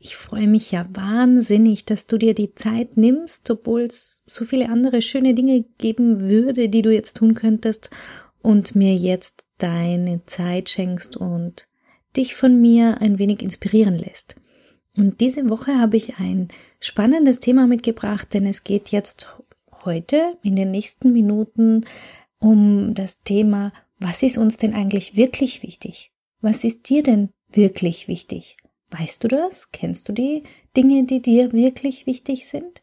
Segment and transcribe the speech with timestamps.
[0.00, 4.68] Ich freue mich ja wahnsinnig, dass du dir die Zeit nimmst, obwohl es so viele
[4.68, 7.90] andere schöne Dinge geben würde, die du jetzt tun könntest
[8.40, 11.68] und mir jetzt deine Zeit schenkst und
[12.16, 14.36] dich von mir ein wenig inspirieren lässt.
[14.96, 16.48] Und diese Woche habe ich ein
[16.80, 19.40] spannendes Thema mitgebracht, denn es geht jetzt
[19.84, 21.84] heute in den nächsten Minuten
[22.38, 26.12] um das Thema, was ist uns denn eigentlich wirklich wichtig?
[26.40, 28.56] Was ist dir denn wirklich wichtig?
[28.90, 29.70] Weißt du das?
[29.70, 30.44] Kennst du die
[30.76, 32.82] Dinge, die dir wirklich wichtig sind?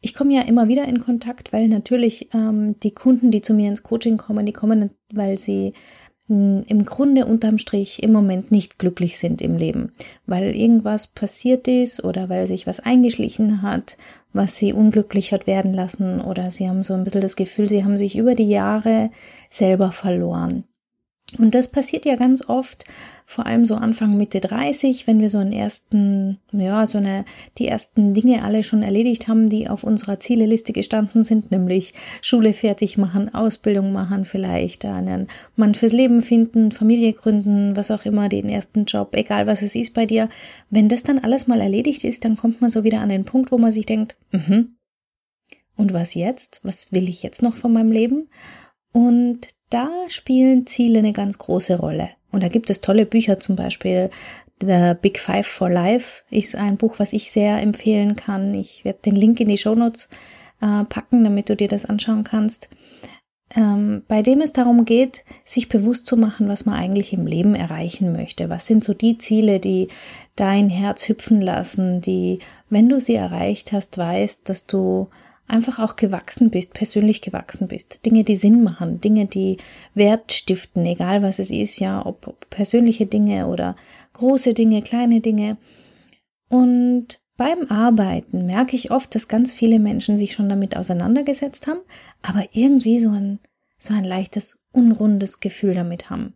[0.00, 3.68] Ich komme ja immer wieder in Kontakt, weil natürlich ähm, die Kunden, die zu mir
[3.68, 5.72] ins Coaching kommen, die kommen, weil sie
[6.28, 9.92] hm, im Grunde unterm Strich im Moment nicht glücklich sind im Leben,
[10.26, 13.96] weil irgendwas passiert ist oder weil sich was eingeschlichen hat,
[14.32, 17.84] was sie unglücklich hat werden lassen oder sie haben so ein bisschen das Gefühl, sie
[17.84, 19.10] haben sich über die Jahre
[19.50, 20.64] selber verloren.
[21.38, 22.84] Und das passiert ja ganz oft,
[23.26, 27.24] vor allem so Anfang Mitte 30, wenn wir so einen ersten, ja, so eine,
[27.58, 32.52] die ersten Dinge alle schon erledigt haben, die auf unserer Zieleliste gestanden sind, nämlich Schule
[32.52, 38.28] fertig machen, Ausbildung machen, vielleicht einen Mann fürs Leben finden, Familie gründen, was auch immer,
[38.28, 40.28] den ersten Job, egal was es ist bei dir.
[40.70, 43.50] Wenn das dann alles mal erledigt ist, dann kommt man so wieder an den Punkt,
[43.50, 44.76] wo man sich denkt, mhm,
[45.76, 46.60] und was jetzt?
[46.62, 48.28] Was will ich jetzt noch von meinem Leben?
[48.96, 52.08] Und da spielen Ziele eine ganz große Rolle.
[52.32, 54.08] Und da gibt es tolle Bücher, zum Beispiel
[54.62, 58.54] The Big Five for Life ist ein Buch, was ich sehr empfehlen kann.
[58.54, 60.08] Ich werde den Link in die Show Notes
[60.62, 62.70] äh, packen, damit du dir das anschauen kannst.
[63.54, 67.54] Ähm, bei dem es darum geht, sich bewusst zu machen, was man eigentlich im Leben
[67.54, 68.48] erreichen möchte.
[68.48, 69.88] Was sind so die Ziele, die
[70.36, 72.38] dein Herz hüpfen lassen, die,
[72.70, 75.08] wenn du sie erreicht hast, weißt, dass du
[75.48, 78.04] einfach auch gewachsen bist, persönlich gewachsen bist.
[78.04, 79.58] Dinge, die Sinn machen, Dinge, die
[79.94, 83.76] Wert stiften, egal was es ist, ja, ob, persönliche Dinge oder
[84.14, 85.56] große Dinge, kleine Dinge.
[86.48, 91.80] Und beim Arbeiten merke ich oft, dass ganz viele Menschen sich schon damit auseinandergesetzt haben,
[92.22, 93.40] aber irgendwie so ein,
[93.78, 96.34] so ein leichtes, unrundes Gefühl damit haben.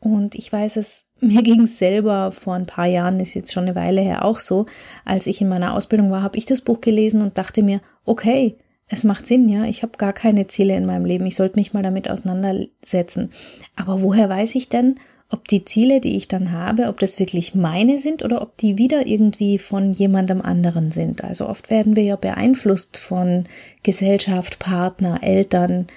[0.00, 3.64] Und ich weiß es, mir ging es selber vor ein paar Jahren, ist jetzt schon
[3.64, 4.66] eine Weile her auch so,
[5.04, 8.56] als ich in meiner Ausbildung war, habe ich das Buch gelesen und dachte mir, okay,
[8.88, 11.72] es macht Sinn, ja, ich habe gar keine Ziele in meinem Leben, ich sollte mich
[11.72, 13.32] mal damit auseinandersetzen.
[13.74, 17.54] Aber woher weiß ich denn, ob die Ziele, die ich dann habe, ob das wirklich
[17.54, 21.24] meine sind oder ob die wieder irgendwie von jemandem anderen sind.
[21.24, 23.46] Also oft werden wir ja beeinflusst von
[23.82, 25.88] Gesellschaft, Partner, Eltern,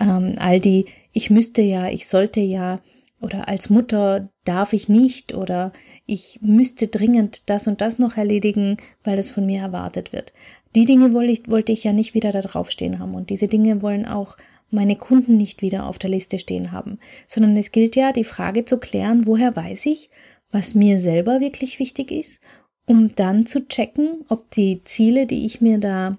[0.00, 2.80] ähm, all die, ich müsste ja, ich sollte ja,
[3.20, 5.72] oder als Mutter darf ich nicht oder
[6.06, 10.32] ich müsste dringend das und das noch erledigen, weil das von mir erwartet wird.
[10.74, 13.48] Die Dinge wollte ich, wollte ich ja nicht wieder da drauf stehen haben und diese
[13.48, 14.36] Dinge wollen auch
[14.70, 18.64] meine Kunden nicht wieder auf der Liste stehen haben, sondern es gilt ja, die Frage
[18.64, 20.10] zu klären, woher weiß ich,
[20.50, 22.40] was mir selber wirklich wichtig ist,
[22.86, 26.18] um dann zu checken, ob die Ziele, die ich mir da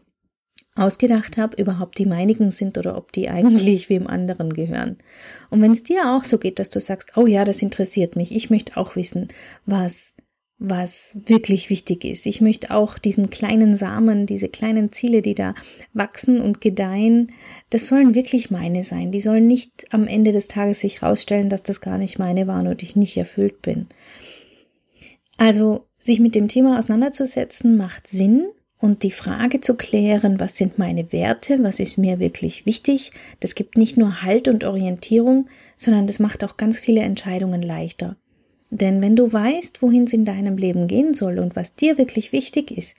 [0.76, 4.98] ausgedacht habe, überhaupt die meinigen sind oder ob die eigentlich wem anderen gehören.
[5.50, 8.34] Und wenn es dir auch so geht, dass du sagst, oh ja, das interessiert mich,
[8.34, 9.28] ich möchte auch wissen,
[9.66, 10.16] was
[10.60, 12.26] was wirklich wichtig ist.
[12.26, 15.56] Ich möchte auch diesen kleinen Samen, diese kleinen Ziele, die da
[15.94, 17.32] wachsen und gedeihen,
[17.70, 19.14] das sollen wirklich meine sein.
[19.14, 22.68] Die sollen nicht am Ende des Tages sich rausstellen, dass das gar nicht meine waren
[22.68, 23.88] und ich nicht erfüllt bin.
[25.38, 28.50] Also, sich mit dem Thema auseinanderzusetzen macht Sinn,
[28.80, 33.56] und die Frage zu klären, was sind meine Werte, was ist mir wirklich wichtig, das
[33.56, 38.16] gibt nicht nur Halt und Orientierung, sondern das macht auch ganz viele Entscheidungen leichter.
[38.72, 42.32] Denn wenn du weißt, wohin es in deinem Leben gehen soll und was dir wirklich
[42.32, 42.96] wichtig ist,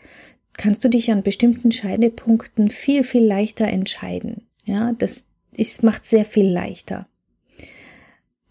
[0.54, 4.46] kannst du dich an bestimmten Scheidepunkten viel, viel leichter entscheiden.
[4.64, 5.26] Ja, das
[5.56, 7.06] ist, macht sehr viel leichter.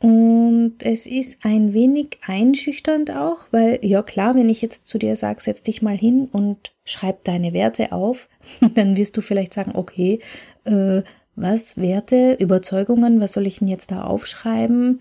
[0.01, 5.17] Und es ist ein wenig einschüchternd auch, weil, ja klar, wenn ich jetzt zu dir
[5.17, 8.29] sage, setz dich mal hin und schreib deine Werte auf,
[8.75, 10.19] dann wirst du vielleicht sagen, okay,
[10.63, 11.01] äh,
[11.35, 14.99] was, Werte, Überzeugungen, was soll ich denn jetzt da aufschreiben?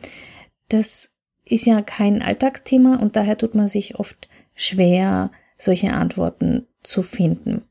[0.68, 1.10] Das
[1.44, 7.62] ist ja kein Alltagsthema und daher tut man sich oft schwer, solche Antworten zu finden.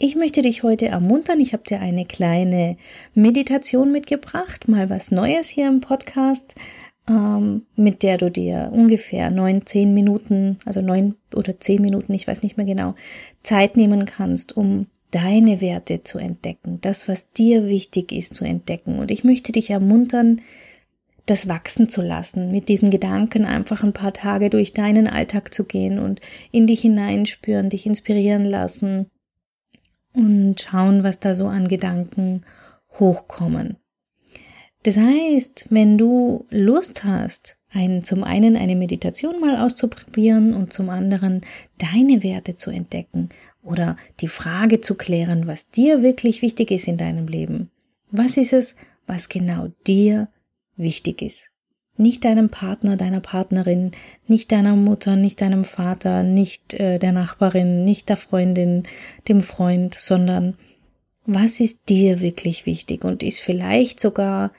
[0.00, 1.40] Ich möchte dich heute ermuntern.
[1.40, 2.76] Ich habe dir eine kleine
[3.14, 6.54] Meditation mitgebracht, mal was Neues hier im Podcast.
[7.08, 12.28] ähm, mit der du dir ungefähr neun, zehn Minuten, also neun oder zehn Minuten, ich
[12.28, 12.94] weiß nicht mehr genau,
[13.42, 18.98] Zeit nehmen kannst, um deine Werte zu entdecken, das, was dir wichtig ist, zu entdecken.
[18.98, 20.42] Und ich möchte dich ermuntern,
[21.24, 25.64] das wachsen zu lassen, mit diesen Gedanken einfach ein paar Tage durch deinen Alltag zu
[25.64, 26.20] gehen und
[26.52, 29.06] in dich hineinspüren, dich inspirieren lassen
[30.12, 32.44] und schauen, was da so an Gedanken
[32.98, 33.76] hochkommen.
[34.82, 40.88] Das heißt, wenn du Lust hast, ein, zum einen eine Meditation mal auszuprobieren und zum
[40.88, 41.42] anderen
[41.78, 43.28] deine Werte zu entdecken
[43.62, 47.70] oder die Frage zu klären, was dir wirklich wichtig ist in deinem Leben.
[48.10, 48.74] Was ist es,
[49.06, 50.28] was genau dir
[50.76, 51.50] wichtig ist?
[51.98, 53.90] Nicht deinem Partner, deiner Partnerin,
[54.26, 58.84] nicht deiner Mutter, nicht deinem Vater, nicht äh, der Nachbarin, nicht der Freundin,
[59.28, 60.56] dem Freund, sondern
[61.26, 64.52] was ist dir wirklich wichtig und ist vielleicht sogar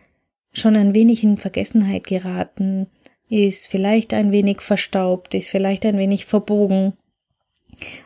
[0.52, 2.88] schon ein wenig in Vergessenheit geraten,
[3.30, 6.94] ist vielleicht ein wenig verstaubt, ist vielleicht ein wenig verbogen.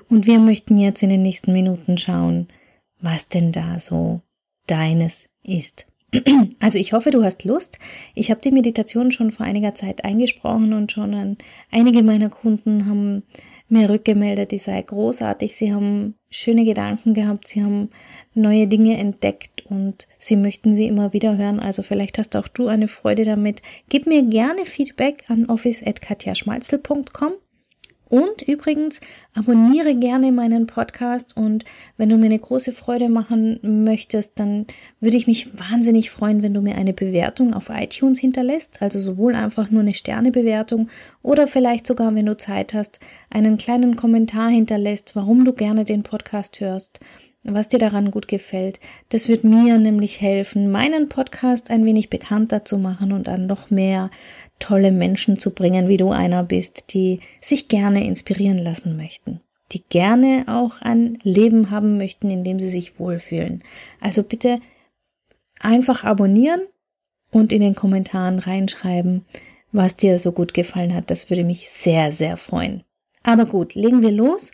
[0.10, 2.48] Und wir möchten jetzt in den nächsten Minuten schauen,
[3.02, 4.22] was denn da so
[4.68, 5.88] deines ist.
[6.60, 7.80] Also ich hoffe, du hast Lust.
[8.16, 11.38] Ich habe die Meditation schon vor einiger Zeit eingesprochen und schon an
[11.72, 13.24] einige meiner Kunden haben
[13.68, 15.56] mir rückgemeldet, die sei großartig.
[15.56, 17.90] Sie haben schöne Gedanken gehabt, sie haben
[18.34, 21.60] neue Dinge entdeckt und sie möchten sie immer wieder hören.
[21.60, 23.62] Also vielleicht hast auch du eine Freude damit.
[23.90, 27.34] Gib mir gerne Feedback an office.katjaschmalzel.com
[28.14, 29.00] und übrigens,
[29.34, 31.66] abonniere gerne meinen Podcast und
[31.98, 34.68] wenn du mir eine große Freude machen möchtest, dann
[35.00, 39.34] würde ich mich wahnsinnig freuen, wenn du mir eine Bewertung auf iTunes hinterlässt, also sowohl
[39.34, 40.90] einfach nur eine Sternebewertung
[41.24, 43.00] oder vielleicht sogar, wenn du Zeit hast,
[43.32, 47.00] einen kleinen Kommentar hinterlässt, warum du gerne den Podcast hörst
[47.44, 48.80] was dir daran gut gefällt.
[49.10, 53.70] Das wird mir nämlich helfen, meinen Podcast ein wenig bekannter zu machen und an noch
[53.70, 54.10] mehr
[54.60, 59.42] tolle Menschen zu bringen, wie du einer bist, die sich gerne inspirieren lassen möchten,
[59.72, 63.64] die gerne auch ein Leben haben möchten, in dem sie sich wohlfühlen.
[64.00, 64.60] Also bitte
[65.60, 66.62] einfach abonnieren
[67.32, 69.26] und in den Kommentaren reinschreiben,
[69.72, 71.12] was dir so gut gefallen hat.
[71.12, 72.84] Das würde mich sehr, sehr freuen.
[73.24, 74.52] Aber gut, legen wir los.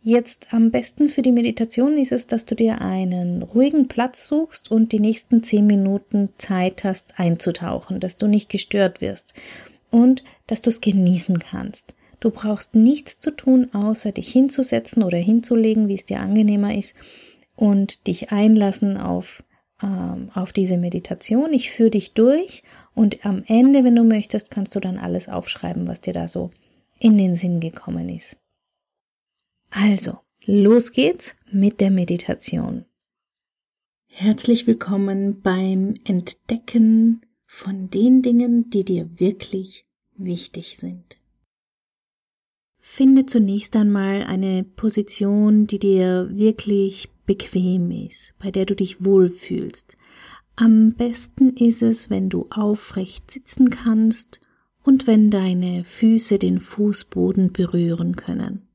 [0.00, 4.70] Jetzt am besten für die Meditation ist es, dass du dir einen ruhigen Platz suchst
[4.70, 9.34] und die nächsten zehn Minuten Zeit hast einzutauchen, dass du nicht gestört wirst
[9.90, 11.96] und dass du es genießen kannst.
[12.20, 16.94] Du brauchst nichts zu tun, außer dich hinzusetzen oder hinzulegen, wie es dir angenehmer ist,
[17.56, 19.42] und dich einlassen auf,
[19.82, 21.52] ähm, auf diese Meditation.
[21.52, 22.62] Ich führe dich durch
[22.94, 26.50] und am Ende, wenn du möchtest, kannst du dann alles aufschreiben, was dir da so
[27.00, 28.36] in den Sinn gekommen ist.
[29.70, 32.86] Also, los geht's mit der Meditation.
[34.06, 39.86] Herzlich willkommen beim Entdecken von den Dingen, die dir wirklich
[40.16, 41.18] wichtig sind.
[42.78, 49.98] Finde zunächst einmal eine Position, die dir wirklich bequem ist, bei der du dich wohlfühlst.
[50.56, 54.40] Am besten ist es, wenn du aufrecht sitzen kannst
[54.82, 58.67] und wenn deine Füße den Fußboden berühren können.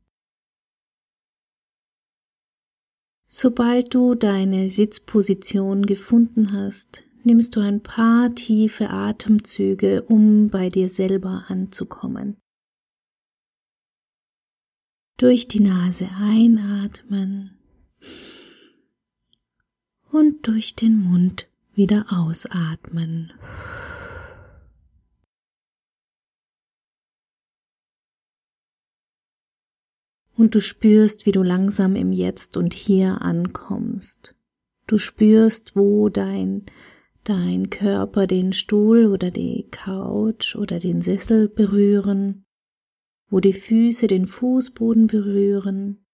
[3.36, 10.88] Sobald du deine Sitzposition gefunden hast, nimmst du ein paar tiefe Atemzüge, um bei dir
[10.88, 12.38] selber anzukommen.
[15.18, 17.58] Durch die Nase einatmen
[20.12, 23.34] und durch den Mund wieder ausatmen.
[30.44, 34.36] Und du spürst, wie du langsam im Jetzt und Hier ankommst.
[34.88, 36.66] Du spürst, wo dein
[37.24, 42.44] dein Körper den Stuhl oder die Couch oder den Sessel berühren,
[43.30, 46.06] wo die Füße den Fußboden berühren,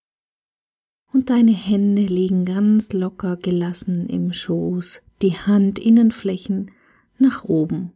[1.12, 6.70] und deine Hände liegen ganz locker gelassen im Schoß, die Handinnenflächen
[7.18, 7.94] nach oben.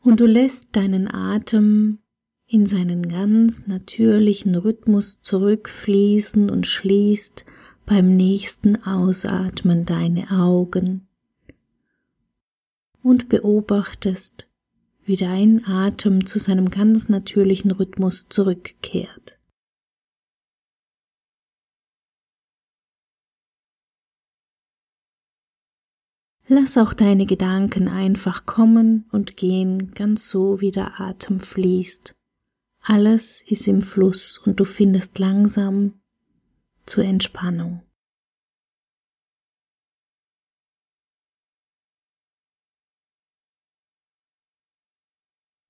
[0.00, 2.00] Und du lässt deinen Atem
[2.52, 7.46] in seinen ganz natürlichen Rhythmus zurückfließen und schließt
[7.86, 11.08] beim nächsten Ausatmen deine Augen
[13.02, 14.48] und beobachtest,
[15.04, 19.38] wie dein Atem zu seinem ganz natürlichen Rhythmus zurückkehrt.
[26.48, 32.14] Lass auch deine Gedanken einfach kommen und gehen, ganz so wie der Atem fließt.
[32.84, 36.00] Alles ist im Fluss und du findest langsam
[36.84, 37.82] zur Entspannung.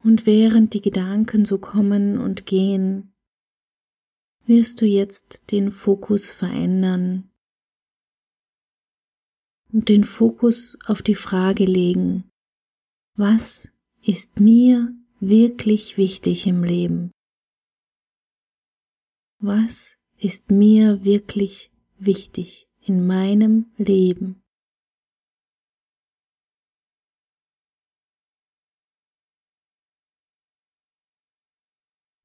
[0.03, 3.15] Und während die Gedanken so kommen und gehen,
[4.47, 7.31] wirst du jetzt den Fokus verändern
[9.71, 12.31] und den Fokus auf die Frage legen,
[13.17, 17.13] was ist mir wirklich wichtig im Leben?
[19.39, 24.43] Was ist mir wirklich wichtig in meinem Leben?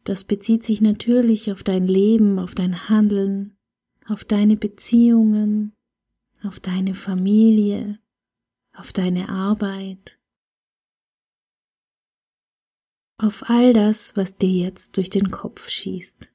[0.04, 3.58] Das bezieht sich natürlich auf dein Leben, auf dein Handeln,
[4.08, 5.76] auf deine Beziehungen,
[6.42, 8.00] auf deine Familie,
[8.74, 10.18] auf deine Arbeit,
[13.20, 16.32] auf all das, was dir jetzt durch den Kopf schießt.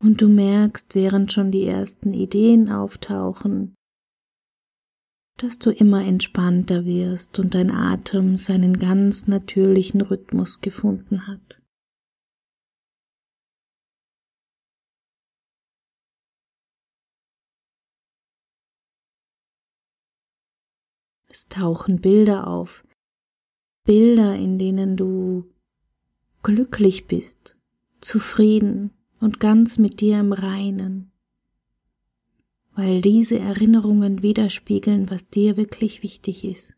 [0.00, 3.74] Und du merkst, während schon die ersten Ideen auftauchen,
[5.38, 11.63] dass du immer entspannter wirst und dein Atem seinen ganz natürlichen Rhythmus gefunden hat.
[21.34, 22.84] Es tauchen Bilder auf,
[23.84, 25.52] Bilder, in denen du
[26.44, 27.56] glücklich bist,
[28.00, 31.10] zufrieden und ganz mit dir im Reinen
[32.74, 36.76] weil diese Erinnerungen widerspiegeln, was dir wirklich wichtig ist.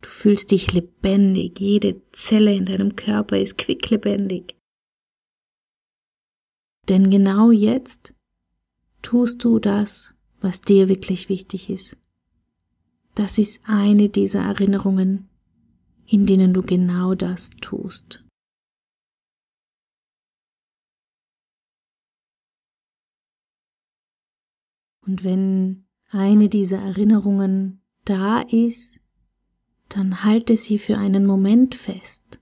[0.00, 4.56] Du fühlst dich lebendig, jede Zelle in deinem Körper ist quicklebendig.
[6.88, 8.14] Denn genau jetzt
[9.02, 11.96] tust du das, was dir wirklich wichtig ist.
[13.14, 15.28] Das ist eine dieser Erinnerungen,
[16.06, 18.24] in denen du genau das tust.
[25.04, 29.00] Und wenn eine dieser Erinnerungen da ist,
[29.88, 32.40] dann halte sie für einen Moment fest.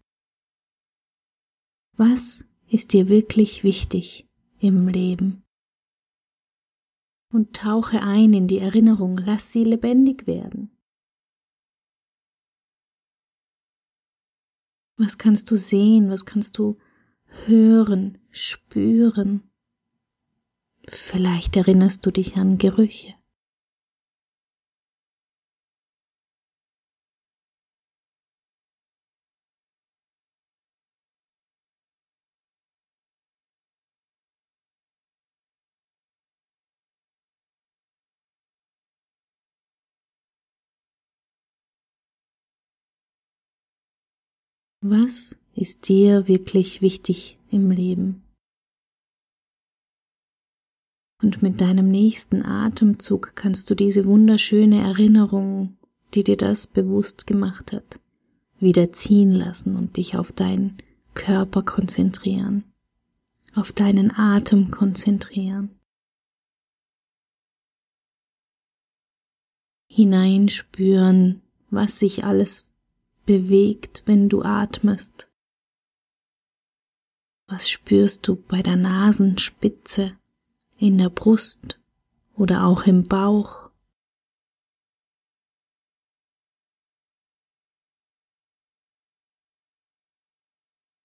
[1.97, 4.29] Was ist dir wirklich wichtig
[4.61, 5.40] im Leben?
[7.33, 10.71] Und tauche ein in die Erinnerung, lass sie lebendig werden.
[14.97, 16.79] Was kannst du sehen, was kannst du
[17.47, 19.51] hören, spüren?
[20.89, 23.15] Vielleicht erinnerst du dich an Gerüche.
[44.93, 48.25] Was ist dir wirklich wichtig im Leben?
[51.23, 55.77] Und mit deinem nächsten Atemzug kannst du diese wunderschöne Erinnerung,
[56.13, 58.01] die dir das bewusst gemacht hat,
[58.59, 60.79] wieder ziehen lassen und dich auf deinen
[61.15, 62.65] Körper konzentrieren,
[63.55, 65.71] auf deinen Atem konzentrieren.
[69.89, 72.65] Hineinspüren, was sich alles
[73.31, 75.31] bewegt, wenn du atmest.
[77.47, 80.17] Was spürst du bei der Nasenspitze?
[80.81, 81.79] in der Brust
[82.35, 83.71] oder auch im Bauch.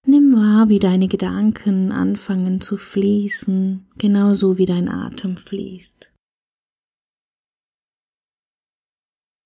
[0.07, 6.13] Nimm wahr, wie deine Gedanken anfangen zu fließen, genauso wie dein Atem fließt.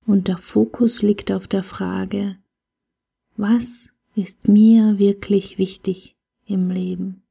[0.06, 2.38] Und der Fokus liegt auf der Frage,
[3.40, 7.24] was ist mir wirklich wichtig im Leben?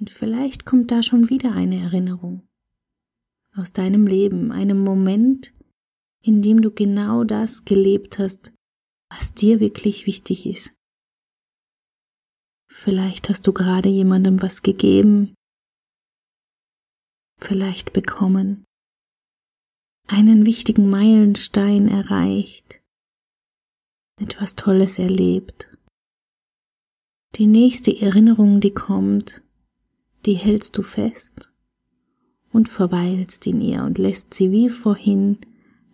[0.00, 2.42] Und vielleicht kommt da schon wieder eine Erinnerung
[3.54, 5.54] aus deinem Leben, einem Moment,
[6.20, 8.52] in dem du genau das gelebt hast,
[9.08, 10.74] was dir wirklich wichtig ist.
[12.68, 15.36] Vielleicht hast du gerade jemandem was gegeben,
[17.38, 18.64] vielleicht bekommen,
[20.06, 22.80] einen wichtigen Meilenstein erreicht,
[24.20, 25.68] etwas Tolles erlebt.
[27.36, 29.42] Die nächste Erinnerung, die kommt,
[30.26, 31.52] die hältst du fest
[32.52, 35.38] und verweilst in ihr und lässt sie wie vorhin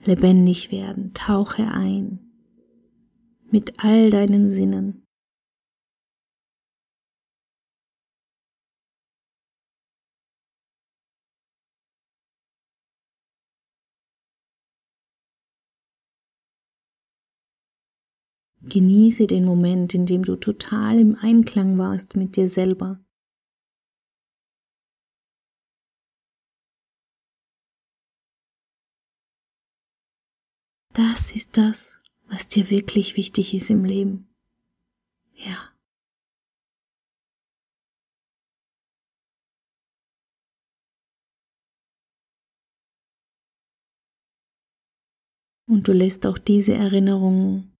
[0.04, 1.14] lebendig werden.
[1.14, 2.18] Tauche ein
[3.50, 5.04] mit all deinen Sinnen.
[18.68, 23.00] Genieße den Moment, in dem du total im Einklang warst mit dir selber.
[30.92, 34.28] Das ist das, was dir wirklich wichtig ist im Leben.
[35.34, 35.72] Ja.
[45.68, 47.70] Und du lässt auch diese Erinnerung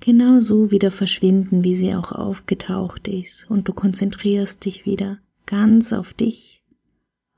[0.00, 3.50] genauso wieder verschwinden, wie sie auch aufgetaucht ist.
[3.50, 6.62] Und du konzentrierst dich wieder ganz auf dich,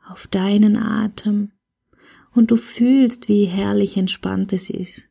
[0.06, 1.52] auf deinen Atem.
[2.32, 5.08] Und du fühlst, wie herrlich entspannt es ist.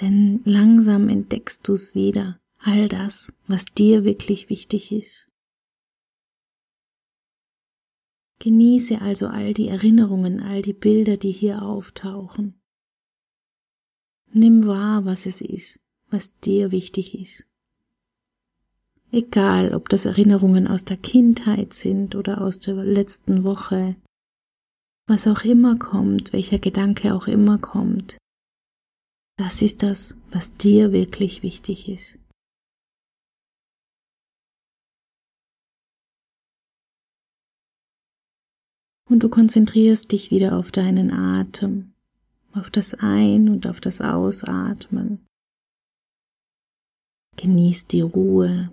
[0.00, 5.28] Denn langsam entdeckst du es wieder, all das, was dir wirklich wichtig ist.
[8.38, 12.59] Genieße also all die Erinnerungen, all die Bilder, die hier auftauchen.
[14.32, 17.46] Nimm wahr, was es ist, was dir wichtig ist.
[19.10, 23.96] Egal, ob das Erinnerungen aus der Kindheit sind oder aus der letzten Woche,
[25.08, 28.18] was auch immer kommt, welcher Gedanke auch immer kommt,
[29.36, 32.18] das ist das, was dir wirklich wichtig ist.
[39.08, 41.94] Und du konzentrierst dich wieder auf deinen Atem,
[42.52, 45.26] auf das Ein- und auf das Ausatmen.
[47.36, 48.70] Genieß die Ruhe.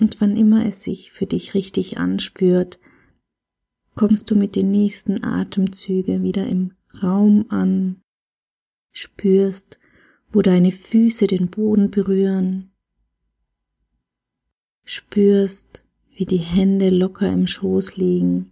[0.00, 2.80] Und wann immer es sich für dich richtig anspürt,
[3.94, 8.02] kommst du mit den nächsten Atemzügen wieder im Raum an,
[8.92, 9.78] spürst,
[10.30, 12.72] wo deine Füße den Boden berühren,
[14.84, 18.51] spürst, wie die Hände locker im Schoß liegen.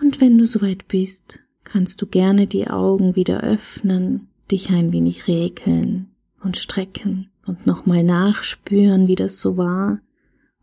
[0.00, 5.28] Und wenn du soweit bist, kannst du gerne die Augen wieder öffnen, dich ein wenig
[5.28, 6.10] räkeln
[6.42, 10.00] und strecken und nochmal nachspüren, wie das so war,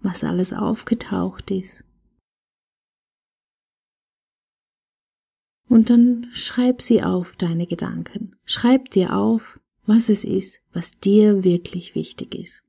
[0.02, 1.84] was alles aufgetaucht ist.
[5.68, 8.36] Und dann schreib sie auf, deine Gedanken.
[8.46, 12.64] Schreib dir auf, was es ist, was dir wirklich wichtig ist.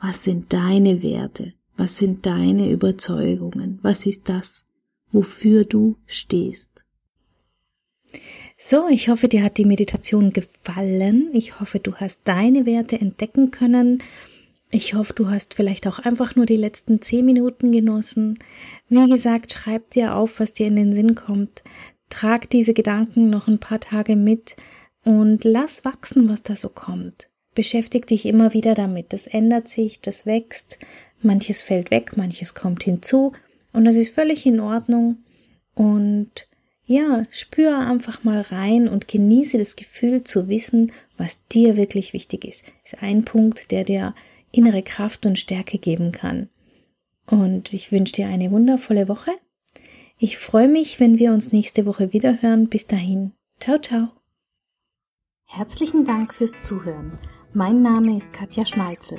[0.00, 1.54] Was sind deine Werte?
[1.76, 3.78] Was sind deine Überzeugungen?
[3.82, 4.64] Was ist das,
[5.14, 6.84] wofür du stehst?
[8.56, 11.30] So, ich hoffe, dir hat die Meditation gefallen.
[11.32, 14.02] Ich hoffe, du hast deine Werte entdecken können.
[14.70, 18.38] Ich hoffe, du hast vielleicht auch einfach nur die letzten zehn Minuten genossen.
[18.88, 21.62] Wie gesagt, schreib dir auf, was dir in den Sinn kommt.
[22.10, 24.56] Trag diese Gedanken noch ein paar Tage mit
[25.04, 27.28] und lass wachsen, was da so kommt.
[27.54, 29.12] Beschäftig dich immer wieder damit.
[29.12, 30.78] Das ändert sich, das wächst,
[31.22, 33.32] manches fällt weg, manches kommt hinzu
[33.74, 35.18] und das ist völlig in Ordnung.
[35.74, 36.48] Und
[36.86, 42.44] ja, spür einfach mal rein und genieße das Gefühl zu wissen, was dir wirklich wichtig
[42.44, 42.64] ist.
[42.84, 44.14] Ist ein Punkt, der dir
[44.52, 46.48] innere Kraft und Stärke geben kann.
[47.26, 49.32] Und ich wünsche dir eine wundervolle Woche.
[50.18, 52.68] Ich freue mich, wenn wir uns nächste Woche wieder hören.
[52.68, 53.32] Bis dahin.
[53.58, 54.08] Ciao, ciao.
[55.46, 57.18] Herzlichen Dank fürs Zuhören.
[57.52, 59.18] Mein Name ist Katja Schmalzel.